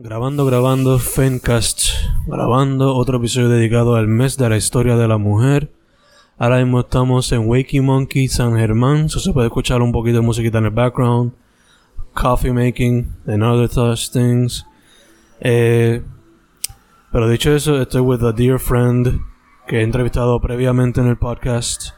[0.00, 1.88] Grabando, grabando, Fencast,
[2.28, 5.72] grabando otro episodio dedicado al mes de la historia de la mujer.
[6.38, 10.22] Ahora mismo estamos en Wakey Monkey, San Germán, so se puede escuchar un poquito de
[10.22, 11.32] musiquita en el background,
[12.14, 14.64] coffee making, and other such things.
[15.40, 16.00] Eh,
[17.10, 19.20] pero dicho eso, estoy with a dear friend
[19.66, 21.88] que he entrevistado previamente en el podcast.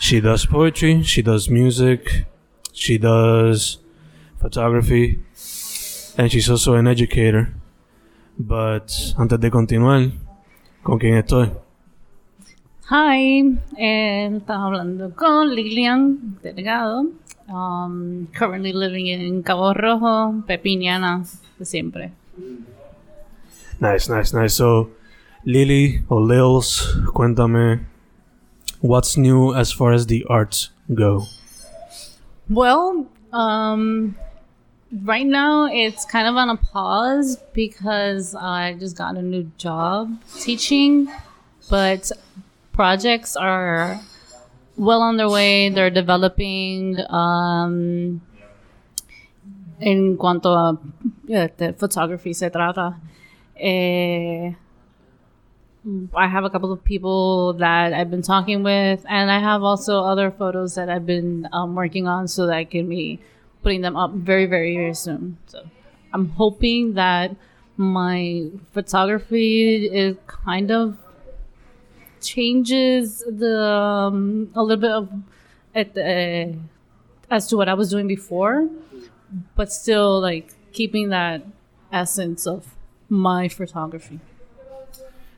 [0.00, 2.26] She does poetry, she does music,
[2.72, 3.80] she does
[4.40, 5.20] photography,
[6.16, 7.52] and she's also an educator.
[8.38, 10.12] But antes de continuar,
[10.82, 11.50] ¿con quién estoy?
[12.88, 17.06] Hi, eh, estás hablando con Lilian Delgado.
[17.48, 21.24] Um, currently living in Cabo Rojo, Pepiniana,
[21.58, 22.12] de siempre.
[23.80, 24.54] Nice, nice, nice.
[24.54, 24.90] So,
[25.44, 27.86] Lily or Lils, cuéntame,
[28.80, 31.26] what's new as far as the arts go?
[32.48, 34.16] Well, um,
[34.92, 40.16] right now it's kind of on a pause because I just got a new job
[40.38, 41.08] teaching,
[41.68, 42.10] but
[42.72, 44.00] projects are
[44.76, 45.68] well on their way.
[45.70, 46.98] They're developing.
[47.08, 48.20] Um,
[49.80, 50.78] cuanto a
[51.26, 52.96] yeah, the photography se trata,
[53.58, 54.52] eh,
[56.14, 60.02] I have a couple of people that I've been talking with, and I have also
[60.02, 63.20] other photos that I've been um, working on so that I can be
[63.66, 65.36] putting them up very, very, very soon.
[65.46, 65.58] So
[66.12, 67.34] I'm hoping that
[67.76, 70.96] my photography is kind of
[72.20, 75.10] changes the um, a little bit of
[75.74, 76.54] at uh,
[77.28, 78.68] as to what I was doing before,
[79.56, 81.42] but still like keeping that
[81.92, 82.70] essence of
[83.08, 84.20] my photography.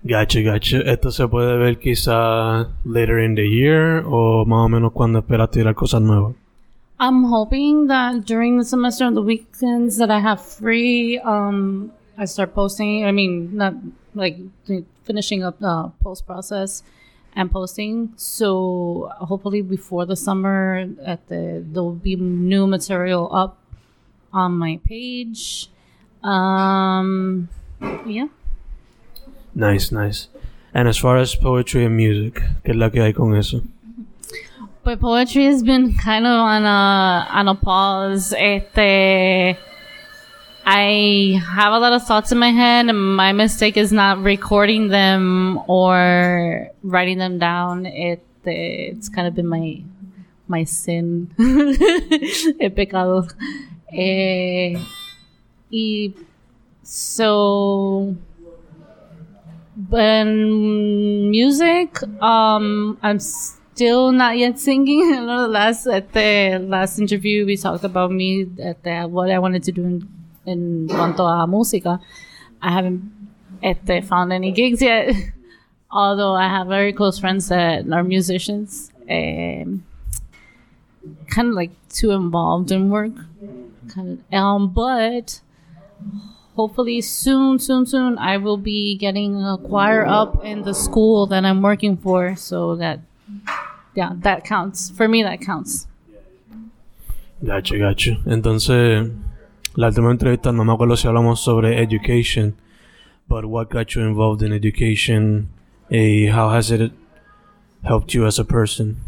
[0.07, 0.83] Gotcha, gotcha.
[0.85, 5.51] ¿Esto se puede ver quizá later in the year o más o menos cuando esperas
[5.51, 6.35] tirar cosas nuevas?
[7.01, 12.55] I'm hoping that during the semester the weekends that I have free, um, I start
[12.55, 13.05] posting.
[13.05, 13.75] I mean, not
[14.15, 14.39] like
[15.05, 16.83] finishing up the post process
[17.37, 18.13] and posting.
[18.17, 23.59] So hopefully before the summer, at the there'll be new material up
[24.33, 25.71] on my page.
[26.25, 27.49] Um,
[28.07, 28.27] yeah.
[29.55, 30.29] Nice, nice.
[30.75, 33.63] And as far as poetry and music, ¿qué es que hay con eso?
[34.89, 38.33] But poetry has been kind of on a on a pause.
[38.33, 39.59] Este,
[40.65, 44.89] I have a lot of thoughts in my head, and my mistake is not recording
[44.89, 47.85] them or writing them down.
[47.85, 49.83] It it's kind of been my
[50.47, 51.35] my sin,
[52.59, 53.29] el pecado.
[53.93, 54.81] Eh,
[55.71, 56.15] y
[56.83, 58.17] so
[59.77, 63.19] but music, um, I'm
[63.79, 65.15] still not yet singing.
[65.15, 69.31] I know the last at the last interview we talked about me at the, what
[69.31, 70.09] I wanted to do in,
[70.47, 72.01] in cuanto a música.
[72.61, 73.03] I haven't
[73.63, 75.15] at the, found any gigs yet,
[75.93, 78.91] although I have very close friends that are musicians.
[79.09, 79.85] Um,
[81.29, 83.15] kind of like too involved in work,
[83.95, 84.35] kind of.
[84.35, 85.41] Um, but
[86.57, 91.45] hopefully soon, soon, soon, I will be getting a choir up in the school that
[91.45, 92.35] I'm working for.
[92.35, 92.99] So that,
[93.99, 94.91] yeah, that counts.
[94.91, 95.89] For me, that counts.
[97.45, 98.17] Gotcha, gotcha.
[98.27, 99.11] Entonces,
[99.75, 102.55] la última entrevista no me acuerdo si hablamos sobre education,
[103.29, 105.49] but what got you involved in education?
[105.91, 106.93] A, how has it
[107.83, 108.99] helped you as a person?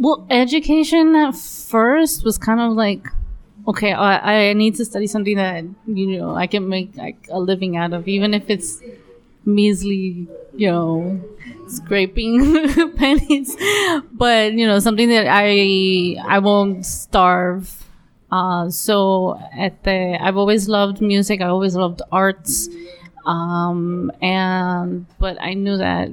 [0.00, 3.06] Well, education at first was kind of like
[3.68, 7.38] okay, I, I need to study something that you know I can make like a
[7.38, 8.80] living out of, even if it's
[9.46, 11.20] measly, you know,
[11.68, 13.56] scraping pennies.
[14.12, 17.84] But you know, something that I I won't starve.
[18.30, 21.40] Uh, so at the I've always loved music.
[21.40, 22.68] I always loved arts.
[23.24, 26.10] Um, and but I knew that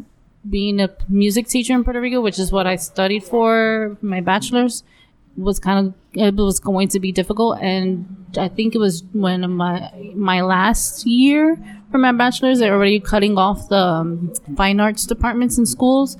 [0.49, 4.83] being a music teacher in Puerto Rico, which is what I studied for my bachelor's,
[5.37, 7.59] was kind of it was going to be difficult.
[7.59, 8.05] And
[8.37, 11.57] i think it was when my my last year
[11.91, 16.17] for my bachelor's they're already cutting off the um, fine arts departments in schools.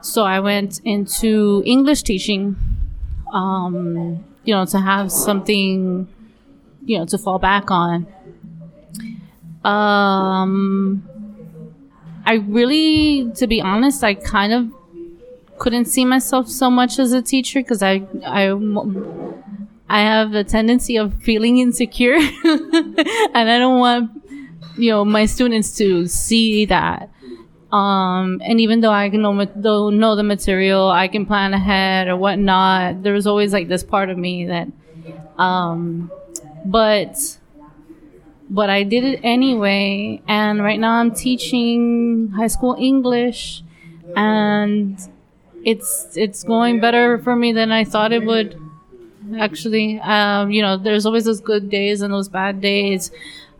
[0.00, 2.56] So i went into english teaching
[3.32, 6.06] um, you know to have something
[6.84, 8.06] you know to fall back on.
[9.64, 11.02] Um
[12.26, 14.72] i really to be honest i kind of
[15.64, 18.52] couldn't see myself so much as a teacher because I, I,
[19.88, 24.10] I have a tendency of feeling insecure and I don't want,
[24.76, 27.08] you know, my students to see that.
[27.72, 32.16] Um, and even though I can know, know the material, I can plan ahead or
[32.18, 33.02] whatnot.
[33.02, 34.68] There was always like this part of me that,
[35.38, 36.12] um,
[36.66, 37.38] but
[38.50, 40.20] but I did it anyway.
[40.28, 43.64] And right now I'm teaching high school English,
[44.14, 45.00] and
[45.64, 48.60] it's it's going better for me than I thought it would.
[49.38, 53.10] Actually, um, you know, there's always those good days and those bad days.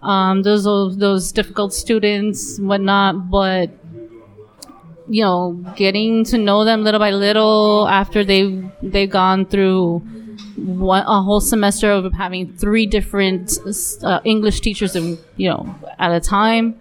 [0.03, 3.71] Um, those those, difficult students, whatnot, but
[5.09, 10.01] you know, getting to know them little by little after they they've gone through
[10.57, 13.59] one, a whole semester of having three different
[14.03, 16.81] uh, English teachers, in, you know, at a time.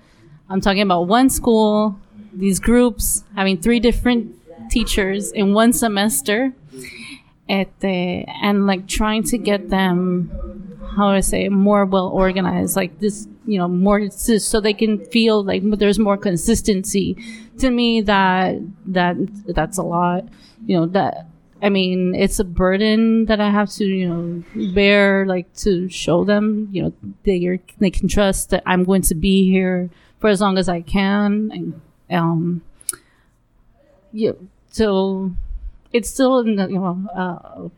[0.49, 1.97] I'm talking about one school,
[2.33, 4.35] these groups having three different
[4.73, 6.53] teachers in one semester,
[7.49, 10.31] at the, and like trying to get them,
[10.95, 15.03] how do I say, more well organized, like this, you know, more so they can
[15.05, 17.17] feel like there's more consistency.
[17.59, 18.55] To me, that
[18.87, 19.15] that
[19.53, 20.25] that's a lot.
[20.65, 21.27] You know that
[21.63, 24.43] I mean, it's a burden that I have to, you know,
[24.73, 26.93] bear, like to show them, you know,
[27.23, 30.81] they they can trust that I'm going to be here for as long as I
[30.81, 31.81] can, and
[32.11, 32.61] um,
[34.11, 34.33] yeah.
[34.73, 35.31] So
[35.91, 37.69] it's still in the, you know, uh,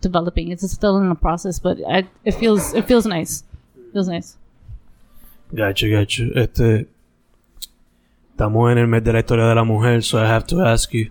[0.00, 0.50] developing.
[0.50, 3.44] It's still in the process, but I, it feels it feels nice.
[3.76, 4.36] It feels nice.
[5.54, 6.24] Gotcha, gotcha.
[6.34, 6.86] Este,
[8.32, 10.92] estamos en el mes de la historia de la mujer, so I have to ask
[10.94, 11.10] you.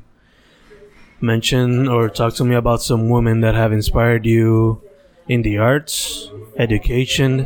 [1.21, 4.81] Mention or talk to me about some women that have inspired you
[5.27, 7.45] in the arts, education,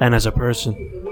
[0.00, 1.05] and as a person.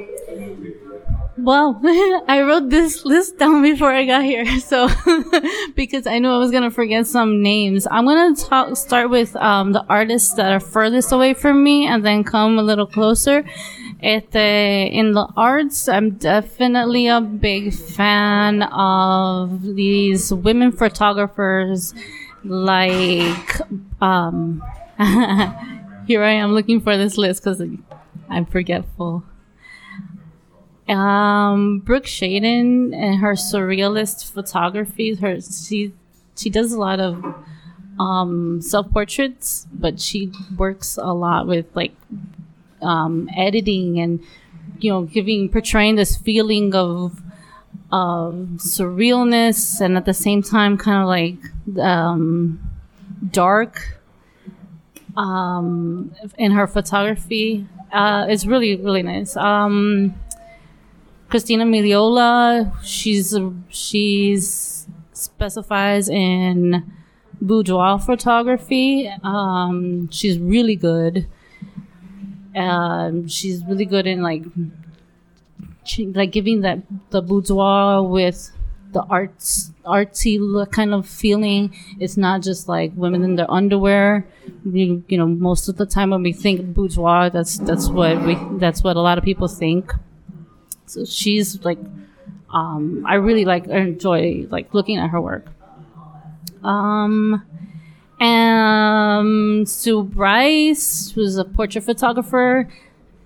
[1.44, 1.78] Well,
[2.26, 4.88] I wrote this list down before I got here, so
[5.74, 7.86] because I knew I was gonna forget some names.
[7.90, 12.02] I'm gonna talk, start with um, the artists that are furthest away from me, and
[12.02, 13.44] then come a little closer.
[14.02, 21.92] Este, in the arts, I'm definitely a big fan of these women photographers,
[22.42, 23.60] like
[24.00, 24.62] um,
[26.06, 27.62] here I am looking for this list because
[28.30, 29.24] I'm forgetful
[30.88, 35.92] um Brooke Shaden and her surrealist photography her she
[36.36, 37.24] she does a lot of
[37.98, 41.94] um self portraits but she works a lot with like
[42.82, 44.20] um editing and
[44.80, 47.22] you know giving portraying this feeling of
[48.56, 52.58] surrealness and at the same time kind of like um
[53.30, 53.98] dark
[55.16, 57.66] um in her photography.
[57.92, 59.36] Uh it's really really nice.
[59.36, 60.14] Um
[61.28, 63.36] Christina Miliola, she's
[63.68, 66.92] she's specifies in
[67.40, 69.10] boudoir photography.
[69.22, 71.26] Um, she's really good.
[72.54, 74.44] Um, she's really good in like
[76.14, 76.78] like giving that
[77.10, 78.50] the boudoir with
[78.92, 80.38] the arts artsy
[80.70, 81.74] kind of feeling.
[82.00, 84.26] It's not just like women in their underwear.
[84.64, 88.38] You, you know, most of the time when we think boudoir, that's that's what we
[88.58, 89.92] that's what a lot of people think.
[90.86, 91.78] So she's like,
[92.52, 95.46] um, I really like enjoy like looking at her work.
[96.62, 97.44] Um,
[98.20, 102.68] and Sue Bryce, who's a portrait photographer.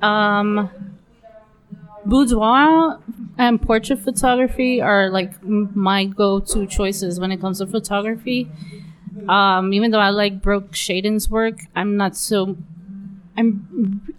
[0.01, 0.71] Um,
[2.07, 3.01] boudoir
[3.37, 8.51] and portrait photography are like my go-to choices when it comes to photography.
[9.29, 12.57] Um, even though I like Brooke Shaden's work, I'm not so.
[13.37, 14.15] I'm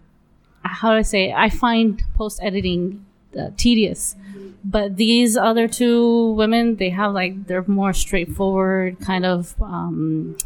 [0.64, 1.30] how do I say?
[1.30, 1.36] It?
[1.36, 3.06] I find post editing
[3.38, 4.16] uh, tedious.
[4.64, 10.38] But these other two women, they have like they're more straightforward kind of um,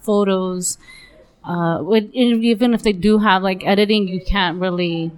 [0.00, 0.78] photos.
[1.44, 5.10] Uh, even if they do have like editing, you can't really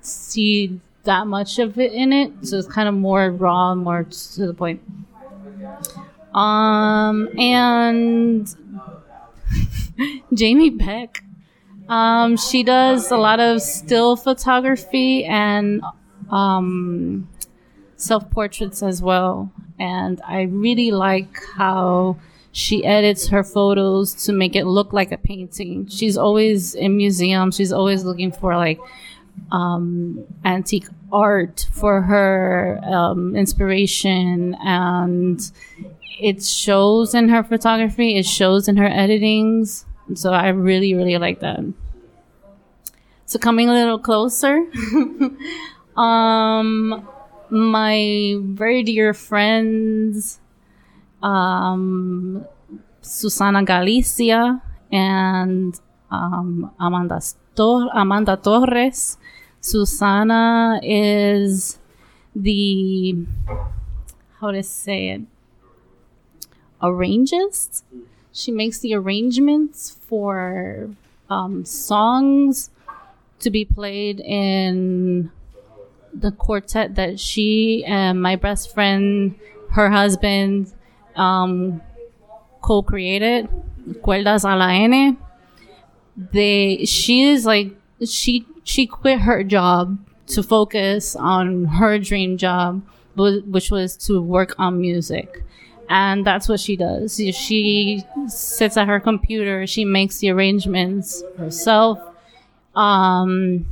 [0.00, 2.32] see that much of it in it.
[2.42, 4.80] So it's kind of more raw, more to the point.
[6.32, 8.54] Um, and
[10.34, 11.24] Jamie Beck,
[11.88, 15.82] um, she does a lot of still photography and
[16.30, 17.28] um,
[17.96, 19.50] self portraits as well.
[19.78, 22.16] And I really like how
[22.52, 25.86] she edits her photos to make it look like a painting.
[25.88, 28.80] She's always in museums, she's always looking for like
[29.52, 34.56] um, antique art for her um, inspiration.
[34.64, 35.40] And
[36.18, 39.84] it shows in her photography, it shows in her editings.
[40.14, 41.60] So I really, really like that.
[43.26, 44.64] So coming a little closer.
[45.96, 47.08] Um,
[47.50, 50.40] my very dear friends,
[51.22, 52.44] um,
[53.00, 54.62] Susana Galicia
[54.92, 55.78] and
[56.10, 57.20] um, Amanda,
[57.54, 59.16] Tor- Amanda Torres.
[59.60, 61.78] Susana is
[62.34, 63.16] the,
[64.40, 65.22] how to say it,
[66.82, 67.82] arranges.
[68.32, 70.90] She makes the arrangements for
[71.30, 72.70] um, songs
[73.40, 75.30] to be played in
[76.18, 79.34] the quartet that she and my best friend,
[79.70, 80.72] her husband,
[81.14, 81.80] um,
[82.62, 83.48] co-created,
[84.02, 85.18] Cuerdas a la N.
[86.16, 87.72] They, she is like,
[88.04, 92.82] she, she quit her job to focus on her dream job,
[93.16, 95.44] which was to work on music.
[95.88, 97.16] And that's what she does.
[97.16, 102.00] She sits at her computer, she makes the arrangements herself.
[102.74, 103.66] Um,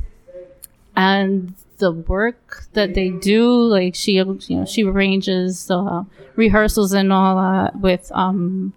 [0.95, 6.05] and the work that they do, like she, you know, she arranges the
[6.35, 8.73] rehearsals and all that with, um,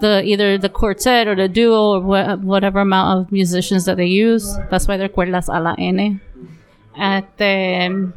[0.00, 4.06] the either the quartet or the duo or wha- whatever amount of musicians that they
[4.06, 4.56] use.
[4.70, 6.20] That's why they're cuerdas a la N.
[6.96, 8.14] At um,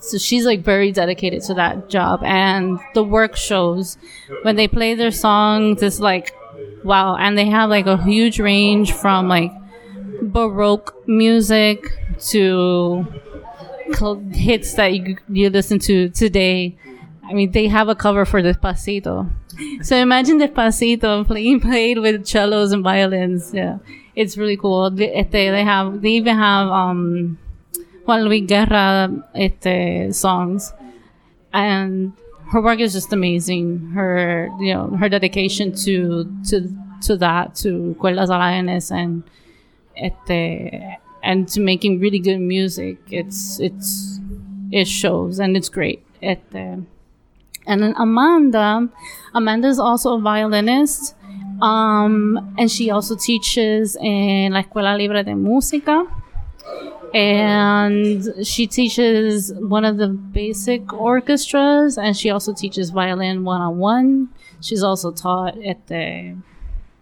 [0.00, 3.96] so she's like very dedicated to that job, and the work shows
[4.42, 5.82] when they play their songs.
[5.82, 6.34] It's like
[6.84, 9.52] wow, and they have like a huge range from like
[10.22, 11.92] baroque music
[12.30, 13.06] to
[14.32, 16.76] hits that you, you listen to today.
[17.24, 19.30] I mean, they have a cover for Despacito.
[19.82, 23.52] So imagine Despacito playing played with cellos and violins.
[23.52, 23.78] Yeah,
[24.14, 24.90] it's really cool.
[24.90, 27.38] They, they have they even have um,
[28.06, 30.72] Juan Luis Guerra este, songs,
[31.52, 32.12] and
[32.52, 33.90] her work is just amazing.
[33.94, 39.22] Her you know her dedication to to to that to Cuerdas a la N's and
[39.98, 42.98] este, and to making really good music.
[43.10, 44.20] It's it's
[44.70, 46.04] it shows and it's great.
[46.22, 46.84] Este,
[47.68, 48.88] and then Amanda,
[49.34, 51.14] Amanda is also a violinist,
[51.60, 56.06] um, and she also teaches in La Escuela Libre de Música.
[57.14, 63.78] And she teaches one of the basic orchestras, and she also teaches violin one on
[63.78, 64.28] one.
[64.60, 66.36] She's also taught at the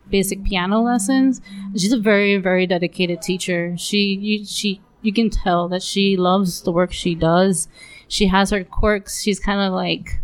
[0.09, 1.41] basic piano lessons.
[1.77, 3.77] She's a very, very dedicated teacher.
[3.77, 7.69] She, you, she, you can tell that she loves the work she does.
[8.09, 9.23] She has her quirks.
[9.23, 10.21] She's kind of like,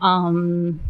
[0.00, 0.80] um,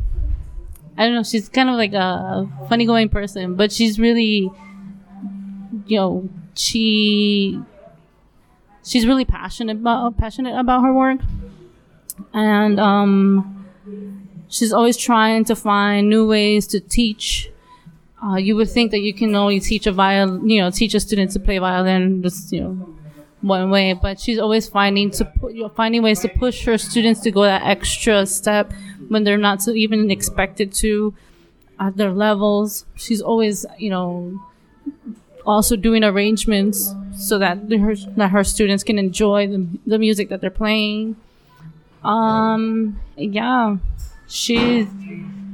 [0.99, 1.23] I don't know.
[1.23, 4.51] She's kind of like a funny going person, but she's really,
[5.87, 7.61] you know, she,
[8.85, 11.21] she's really passionate about passionate about her work,
[12.35, 13.67] and um,
[14.49, 17.51] she's always trying to find new ways to teach.
[18.25, 21.00] Uh, you would think that you can only teach a violin, you know, teach a
[21.00, 22.95] student to play violin just you know
[23.41, 26.79] one way, but she's always finding to put, you know, finding ways to push her
[26.79, 28.73] students to go that extra step
[29.09, 31.12] when they're not so even expected to
[31.81, 32.87] at their levels.
[32.95, 34.41] She's always, you know,
[35.45, 40.41] also doing arrangements so that her that her students can enjoy the, the music that
[40.41, 41.17] they're playing.
[42.05, 43.76] Um, yeah,
[44.29, 44.87] she's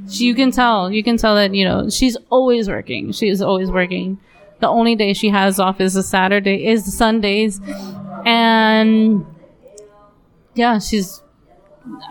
[0.08, 3.12] she, you can tell you can tell that you know she's always working.
[3.12, 4.18] She's always working.
[4.60, 7.60] The only day she has off is a Saturday, is the Sundays,
[8.24, 9.24] and
[10.54, 11.22] yeah, she's.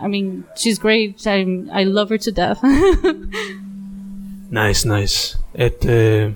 [0.00, 1.24] I mean, she's great.
[1.26, 2.58] I I love her to death.
[4.50, 5.36] Nice, nice.
[5.54, 6.34] Este,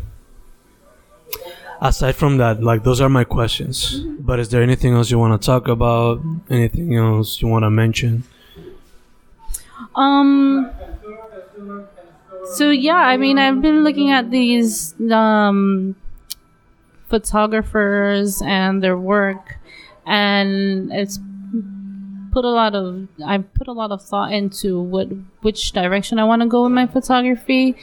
[1.80, 4.00] aside from that, like those are my questions.
[4.20, 6.20] But is there anything else you want to talk about?
[6.50, 8.24] Anything else you want to mention?
[9.94, 10.70] Um.
[12.54, 15.96] So yeah, I mean, I've been looking at these um,
[17.08, 19.58] photographers and their work,
[20.06, 21.18] and it's
[22.32, 25.08] put a lot of I put a lot of thought into what
[25.42, 27.76] which direction I want to go with my photography,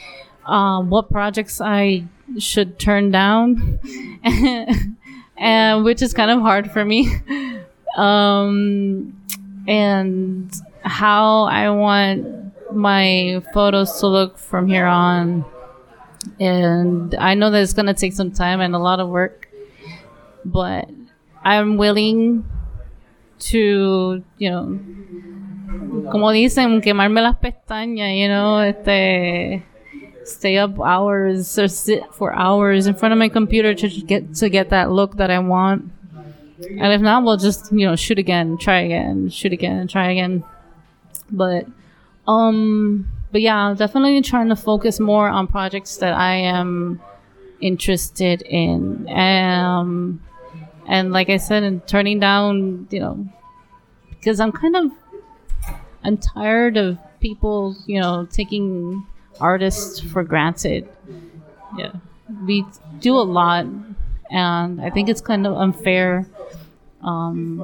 [0.46, 2.04] um, what projects I
[2.38, 3.80] should turn down,
[5.36, 7.12] and which is kind of hard for me,
[7.96, 9.16] um,
[9.66, 12.39] and how I want
[12.74, 15.44] my photos to look from here on.
[16.38, 19.48] And I know that it's gonna take some time and a lot of work,
[20.44, 20.88] but
[21.42, 22.44] I'm willing
[23.40, 24.78] to, you know,
[26.10, 29.62] como dicen, quemarme las pestañas, you know, este,
[30.24, 34.48] stay up hours or sit for hours in front of my computer to get to
[34.48, 35.90] get that look that I want.
[36.68, 40.44] And if not, we'll just, you know, shoot again, try again, shoot again, try again.
[41.30, 41.66] But
[42.34, 47.00] um but yeah, definitely trying to focus more on projects that I am
[47.60, 49.08] interested in.
[49.08, 50.20] Um
[50.88, 53.28] and like I said, and turning down, you know,
[54.10, 54.92] because I'm kind of
[56.02, 59.06] I'm tired of people, you know, taking
[59.40, 60.88] artists for granted.
[61.76, 61.92] Yeah.
[62.46, 62.64] We
[63.00, 63.66] do a lot
[64.30, 66.26] and I think it's kind of unfair
[67.02, 67.58] um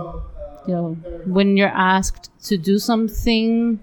[0.67, 0.95] you know
[1.27, 3.79] when you're asked to do something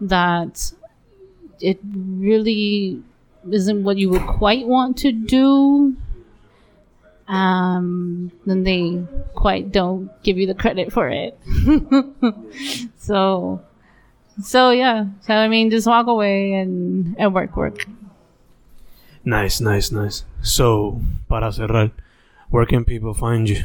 [0.00, 0.72] that
[1.60, 3.02] it really
[3.50, 5.96] isn't what you would quite want to do
[7.30, 11.38] um, then they quite don't give you the credit for it.
[12.98, 13.62] so,
[14.42, 15.06] so yeah.
[15.22, 17.86] So I mean, just walk away and and work, work.
[19.24, 20.24] Nice, nice, nice.
[20.42, 21.92] So, para cerrar,
[22.50, 23.62] where can people find you?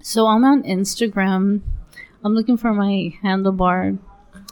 [0.00, 1.62] So I'm on Instagram.
[2.22, 3.98] I'm looking for my handlebar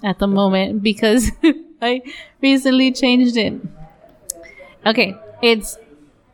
[0.03, 1.31] at the moment because
[1.83, 2.03] I
[2.43, 3.55] recently changed it.
[4.85, 5.79] Okay, it's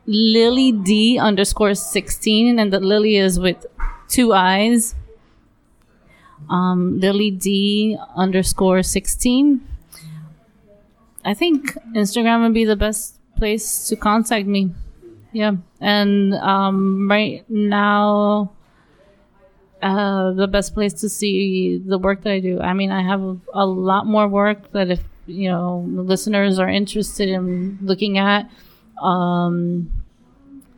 [0.05, 3.65] Lily D underscore 16, and the Lily is with
[4.07, 4.95] two eyes.
[6.49, 9.67] Um, Lily D underscore 16.
[11.25, 14.71] I think Instagram would be the best place to contact me.
[15.31, 15.53] Yeah.
[15.79, 18.51] And um, right now,
[19.83, 22.59] uh, the best place to see the work that I do.
[22.61, 26.69] I mean, I have a, a lot more work that if you know listeners are
[26.69, 28.49] interested in looking at,
[29.01, 29.91] um,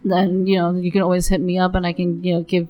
[0.04, 2.68] then you know you can always hit me up and I can you know give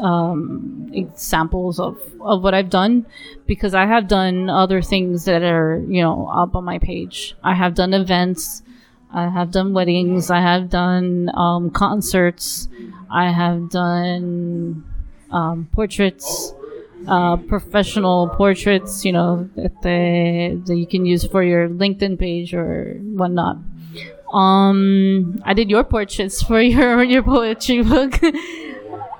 [0.00, 3.04] um, examples of of what I've done
[3.46, 7.34] because I have done other things that are you know up on my page.
[7.42, 8.62] I have done events.
[9.12, 10.30] I have done weddings.
[10.30, 12.68] I have done um, concerts.
[13.10, 14.84] I have done
[15.32, 16.54] um, portraits,
[17.08, 22.54] uh, professional portraits, you know, that, the, that you can use for your LinkedIn page
[22.54, 23.56] or whatnot.
[24.32, 28.18] Um, I did your portraits for your your poetry book.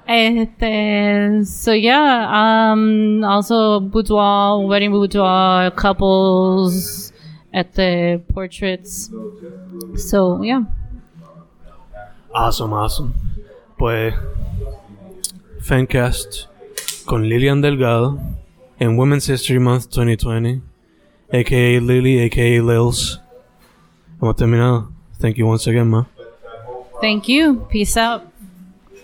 [0.04, 2.26] Este, so yeah,
[2.72, 7.12] um, also boudoir, wedding boudoir, couples,
[7.54, 9.10] at the portraits.
[9.96, 10.64] So yeah.
[12.34, 13.14] Awesome, awesome.
[13.78, 14.14] Pues,
[15.62, 16.48] Fancast
[17.04, 18.18] con Lilian Delgado
[18.80, 20.60] en Women's History Month 2020,
[21.32, 23.20] aka Lily, aka Lils.
[24.20, 24.90] Hemos terminado.
[25.20, 26.06] Thank you once again, ma.
[27.00, 27.64] Thank you.
[27.70, 28.31] Peace out.